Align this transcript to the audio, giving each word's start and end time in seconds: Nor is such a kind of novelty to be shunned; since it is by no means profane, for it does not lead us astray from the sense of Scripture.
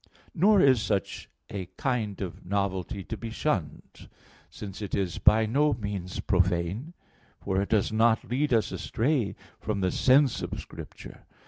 Nor 0.33 0.61
is 0.61 0.81
such 0.81 1.29
a 1.51 1.67
kind 1.77 2.21
of 2.21 2.43
novelty 2.43 3.03
to 3.03 3.15
be 3.15 3.29
shunned; 3.29 4.09
since 4.49 4.81
it 4.81 4.95
is 4.95 5.19
by 5.19 5.45
no 5.45 5.73
means 5.75 6.19
profane, 6.21 6.95
for 7.39 7.61
it 7.61 7.69
does 7.69 7.91
not 7.91 8.23
lead 8.27 8.51
us 8.51 8.71
astray 8.71 9.35
from 9.59 9.81
the 9.81 9.91
sense 9.91 10.41
of 10.41 10.59
Scripture. 10.59 11.27